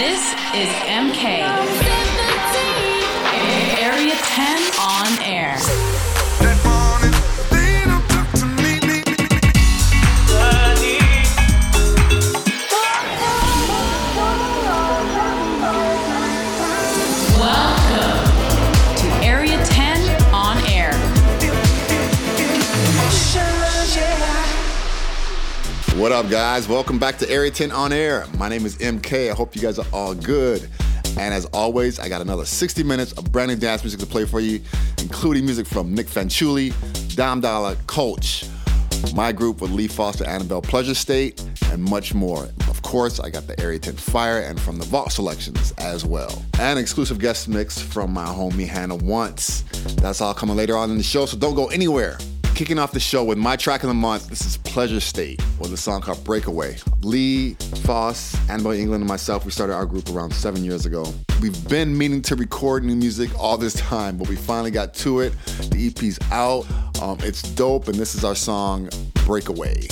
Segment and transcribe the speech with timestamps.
[0.00, 1.44] This is MK.
[3.82, 4.69] Area 10.
[26.28, 26.68] Guys.
[26.68, 28.26] Welcome back to Area 10 On Air.
[28.36, 29.30] My name is MK.
[29.30, 30.68] I hope you guys are all good.
[31.18, 34.26] And as always, I got another 60 minutes of brand new dance music to play
[34.26, 34.60] for you,
[34.98, 36.74] including music from Nick Fanciulli,
[37.16, 38.44] Dom Dolla, Coach,
[39.14, 42.48] my group with Lee Foster, Anabel Pleasure State, and much more.
[42.68, 46.44] Of course, I got the Area 10 Fire and from the Vault selections as well.
[46.58, 49.62] And exclusive guest mix from my homie Hannah Wants.
[49.96, 52.18] That's all coming later on in the show, so don't go anywhere.
[52.60, 55.72] Kicking off the show with my track of the month, this is Pleasure State with
[55.72, 56.76] a song called Breakaway.
[57.00, 61.10] Lee, Foss, Anabel Englund, and myself, we started our group around seven years ago.
[61.40, 65.20] We've been meaning to record new music all this time, but we finally got to
[65.20, 65.32] it.
[65.70, 66.66] The EP's out.
[67.00, 68.90] Um, it's dope, and this is our song
[69.24, 69.86] Breakaway.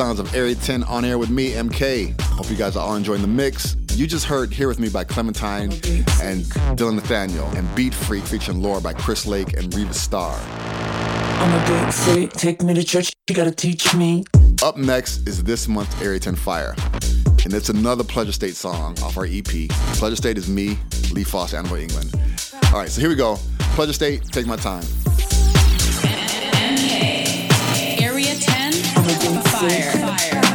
[0.00, 2.18] sounds of Area 10 on air with me, MK.
[2.22, 3.76] Hope you guys are all enjoying the mix.
[3.92, 5.72] You just heard Here With Me by Clementine
[6.22, 6.40] and
[6.74, 10.40] Dylan Nathaniel, and Beat Freak featuring Laura by Chris Lake and Reva Starr.
[10.42, 14.24] I'm a beat freak, take me to church, you gotta teach me.
[14.62, 16.74] Up next is this month's Area 10 Fire.
[17.44, 19.68] And it's another Pleasure State song off our EP.
[19.98, 20.78] Pleasure State is me,
[21.12, 22.72] Lee Foster, Anabel Englund.
[22.72, 23.36] All right, so here we go.
[23.74, 24.84] Pleasure State, take my time.
[29.60, 29.92] Fire.
[29.92, 30.49] try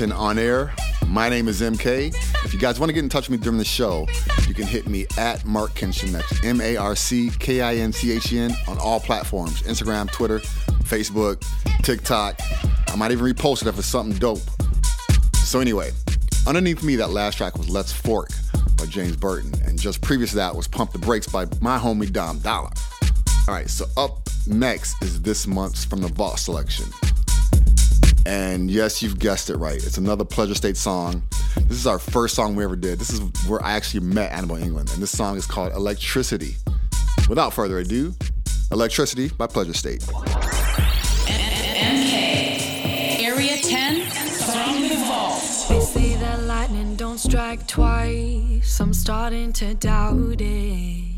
[0.00, 0.72] to Area 10 On Air.
[1.08, 2.14] My name is MK.
[2.44, 4.06] If you guys want to get in touch with me during the show,
[4.48, 6.12] you can hit me at Mark Kinchen.
[6.12, 9.62] That's M A R C K I N C H E N on all platforms
[9.62, 10.38] Instagram, Twitter,
[10.84, 11.44] Facebook,
[11.82, 12.40] TikTok.
[12.88, 14.40] I might even repost it if it's something dope.
[15.34, 15.90] So, anyway,
[16.46, 18.30] underneath me, that last track was Let's Fork
[18.76, 19.52] by James Burton.
[19.66, 22.72] And just previous to that was Pump the Brakes by my homie Dom Dolla.
[23.48, 26.86] All right, so up next is this month's From the Vault selection.
[28.26, 29.76] And yes, you've guessed it right.
[29.76, 31.22] It's another Pleasure State song.
[31.56, 32.98] This is our first song we ever did.
[32.98, 34.92] This is where I actually met Anabel Englund.
[34.92, 36.56] And this song is called Electricity.
[37.28, 38.14] Without further ado,
[38.70, 40.00] Electricity by Pleasure State.
[41.26, 45.42] MK, Area 10, from the vault.
[45.68, 48.80] They say that lightning don't strike twice.
[48.80, 51.09] I'm starting to doubt it.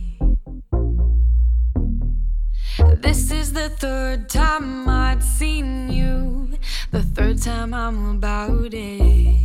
[3.52, 6.52] the third time I'd seen you,
[6.90, 9.36] the third time I'm about it.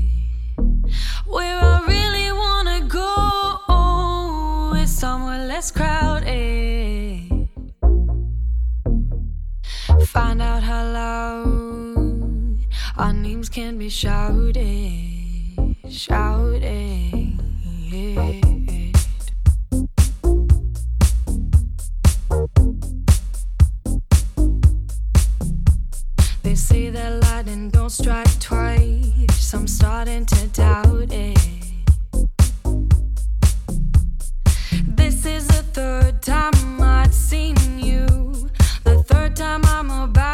[1.25, 7.49] Where I really wanna go is somewhere less crowded.
[10.05, 12.59] Find out how loud
[12.97, 14.55] our names can be shouted,
[15.89, 17.41] shouted.
[17.91, 18.66] Yeah.
[27.87, 29.53] don't strike twice.
[29.53, 31.37] I'm starting to doubt it.
[34.95, 38.05] This is the third time I've seen you,
[38.83, 40.26] the third time I'm about.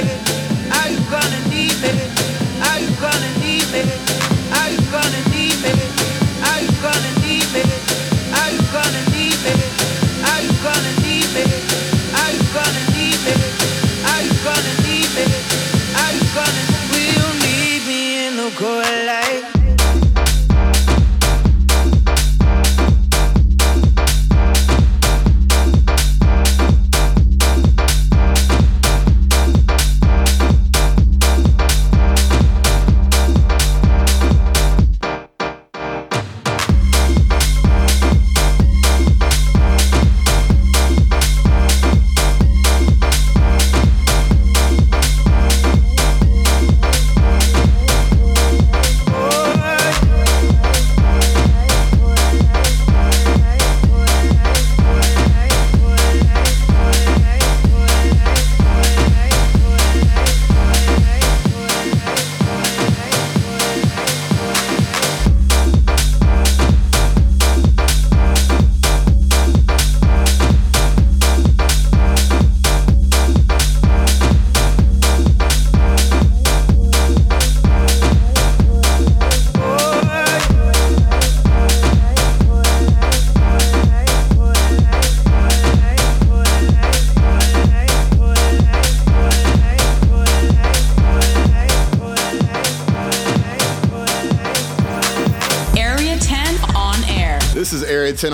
[0.00, 0.27] baby.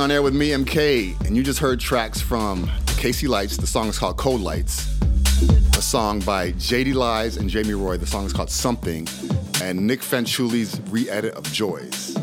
[0.05, 3.57] on air with me, MK, and you just heard tracks from Casey Lights.
[3.57, 5.01] The song is called Cold Lights.
[5.79, 7.97] A song by JD Lies and Jamie Roy.
[7.97, 9.09] The song is called Something,
[9.63, 12.15] and Nick Fanciulli's re edit of Joys.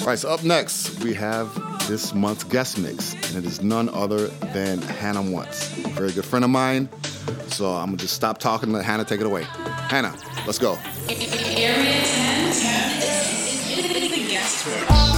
[0.00, 1.54] All right, so up next, we have
[1.86, 6.44] this month's guest mix, and it is none other than Hannah Wants, very good friend
[6.44, 6.88] of mine.
[7.46, 9.44] So I'm gonna just stop talking and let Hannah take it away.
[9.44, 10.76] Hannah, let's go.
[11.08, 13.02] Area 10, 10
[13.76, 15.15] is the guest room.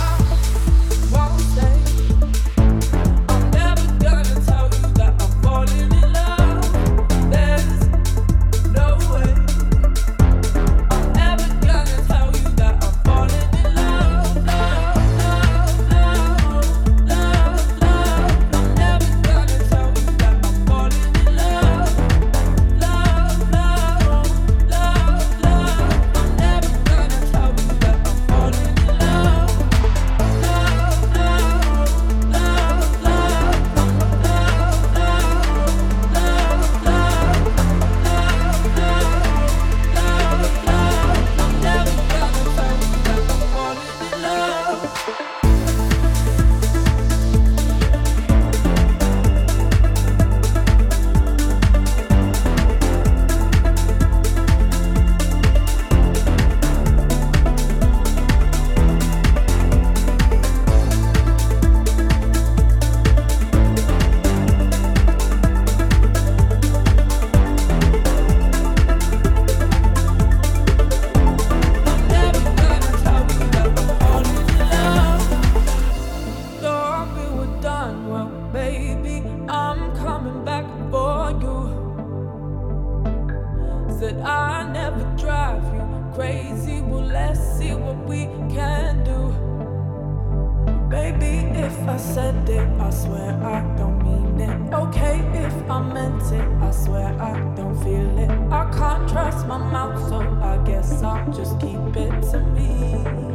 [91.88, 94.72] I said it, I swear I don't mean it.
[94.72, 98.31] Okay, if I meant it, I swear I don't feel it.
[98.52, 103.27] I can't trust my mouth, so I guess I'll just keep it to me.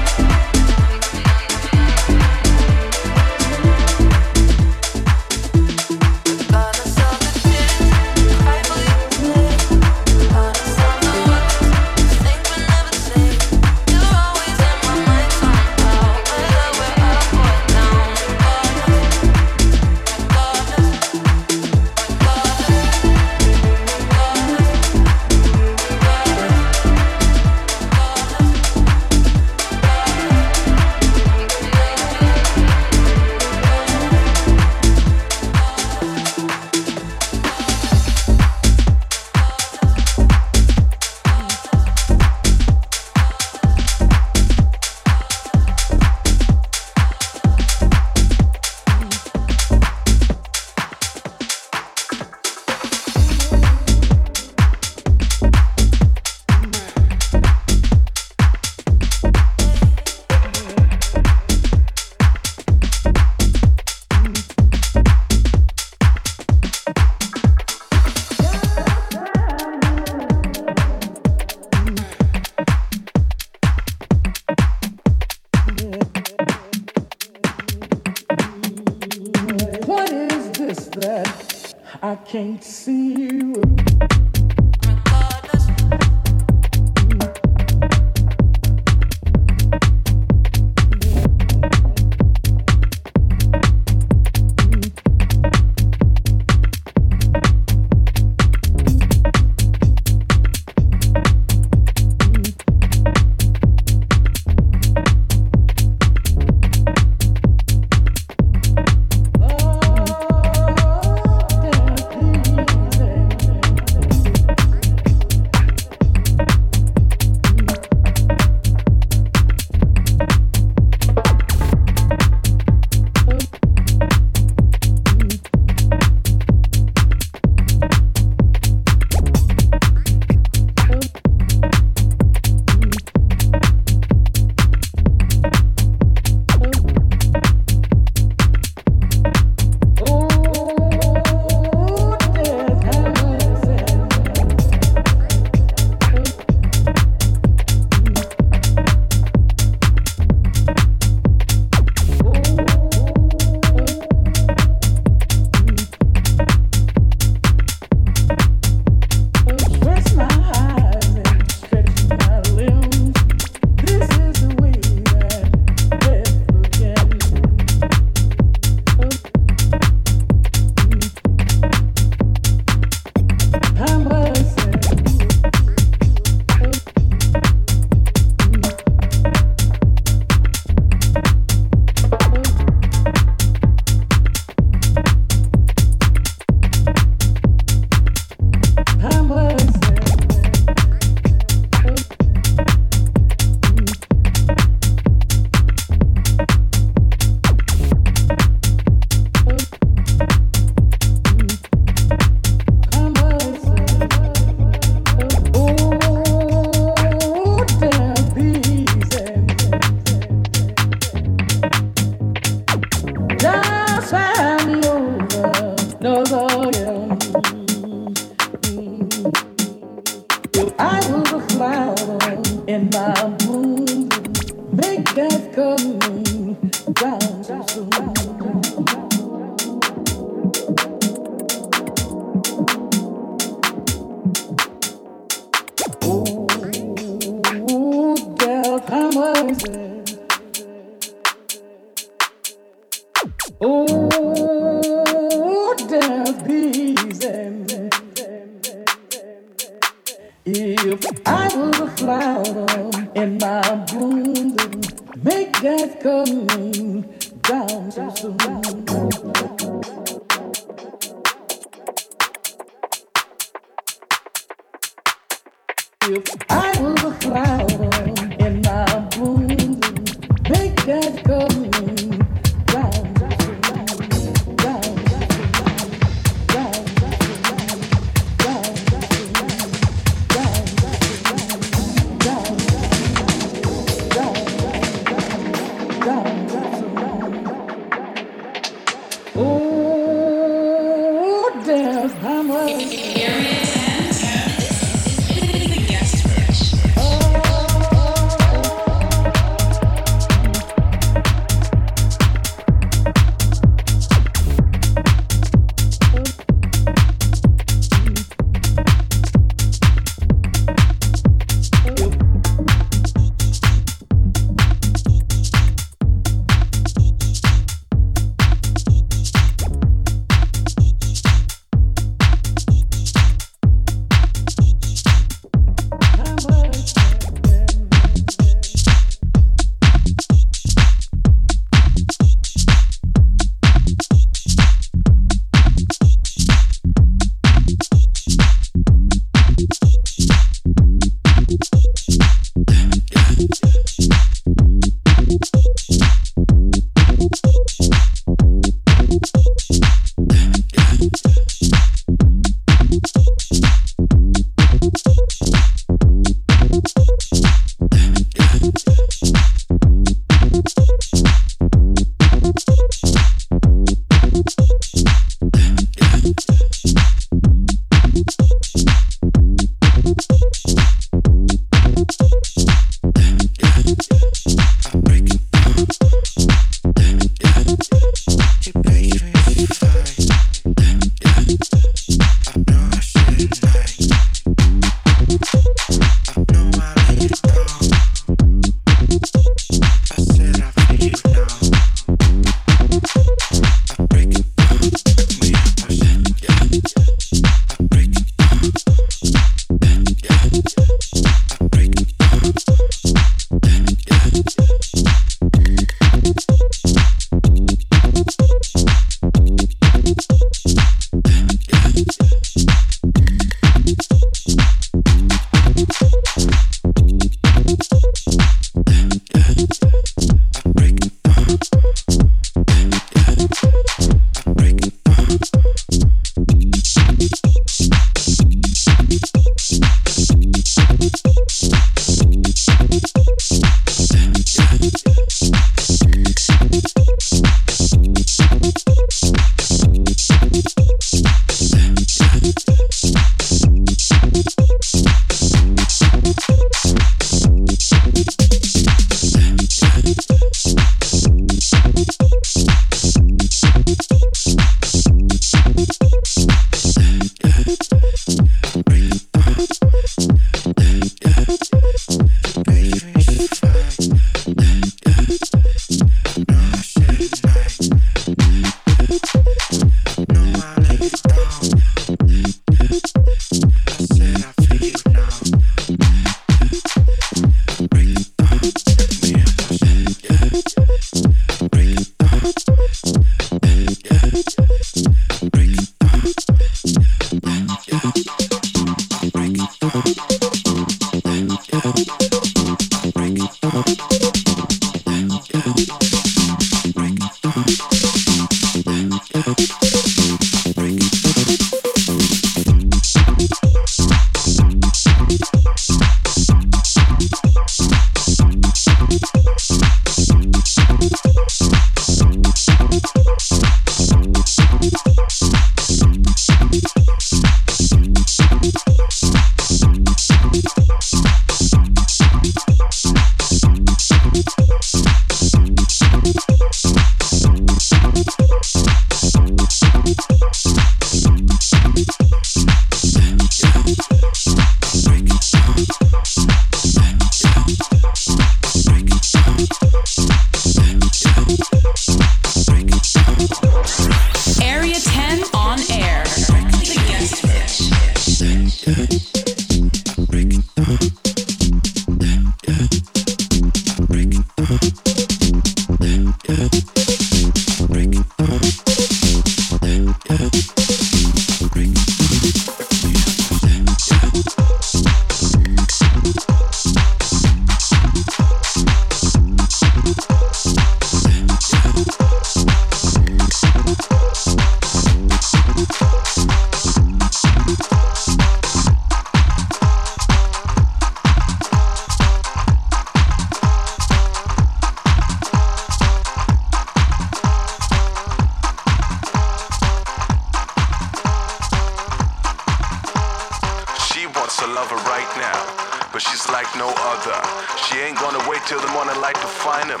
[599.20, 600.00] Light to find him.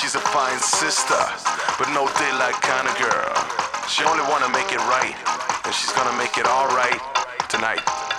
[0.00, 1.20] She's a fine sister,
[1.78, 3.34] but no daylight kind of girl.
[3.88, 5.16] She only wanna make it right,
[5.64, 7.00] and she's gonna make it alright.
[7.48, 8.09] Tonight.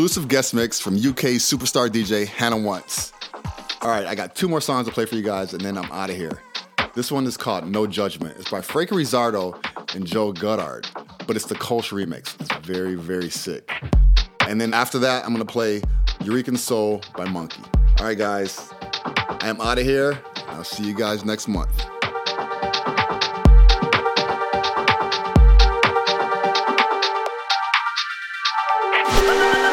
[0.00, 3.12] Exclusive guest mix from UK superstar DJ Hannah Wants.
[3.82, 5.92] All right, I got two more songs to play for you guys, and then I'm
[5.92, 6.40] out of here.
[6.94, 8.34] This one is called No Judgment.
[8.38, 9.62] It's by Frankie Rizzardo
[9.94, 10.88] and Joe Goddard,
[11.26, 12.34] but it's the Kolsch remix.
[12.40, 13.70] It's very, very sick.
[14.48, 15.82] And then after that, I'm gonna play
[16.22, 17.62] Eureka Soul by Monkey.
[17.98, 18.72] All right, guys,
[19.04, 20.18] I am out of here.
[20.46, 21.78] I'll see you guys next month.